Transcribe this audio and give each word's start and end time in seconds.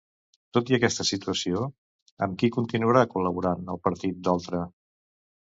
Tot 0.57 0.69
i 0.71 0.77
aquesta 0.77 1.03
situació, 1.09 1.61
amb 2.27 2.39
qui 2.41 2.49
continuarà 2.57 3.05
col·laborant 3.13 3.71
el 3.75 3.81
partit 3.91 4.27
d'Oltra? 4.27 4.65